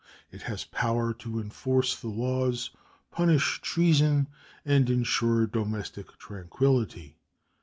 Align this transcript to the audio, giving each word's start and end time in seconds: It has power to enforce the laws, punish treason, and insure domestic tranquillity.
It 0.31 0.41
has 0.49 0.63
power 0.63 1.13
to 1.13 1.39
enforce 1.39 1.95
the 1.95 2.07
laws, 2.07 2.71
punish 3.11 3.61
treason, 3.61 4.29
and 4.65 4.89
insure 4.89 5.45
domestic 5.45 6.17
tranquillity. 6.17 7.17